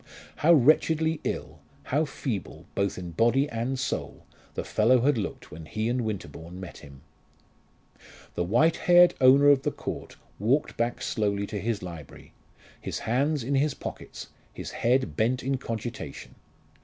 How 0.37 0.51
wretchedly 0.53 1.19
ill, 1.23 1.59
how 1.83 2.05
feeble, 2.05 2.65
both 2.73 2.97
in 2.97 3.11
body 3.11 3.47
and 3.47 3.77
soul, 3.77 4.25
the 4.55 4.63
fellow 4.63 5.01
had 5.01 5.15
looked 5.15 5.51
when 5.51 5.67
he 5.67 5.87
and 5.89 6.01
Winterbourne 6.01 6.59
met 6.59 6.79
him! 6.79 7.01
The 8.33 8.43
white 8.43 8.77
haired 8.77 9.13
owner 9.21 9.49
of 9.49 9.61
the 9.61 9.69
Court 9.69 10.15
walked 10.39 10.75
back 10.75 11.03
slowly 11.03 11.45
to 11.45 11.59
his 11.59 11.83
library, 11.83 12.33
his 12.81 12.97
hands 12.97 13.43
in 13.43 13.53
his 13.53 13.75
pockets, 13.75 14.29
his 14.51 14.71
head 14.71 15.15
bent 15.15 15.43
in 15.43 15.59
cogitation. 15.59 16.33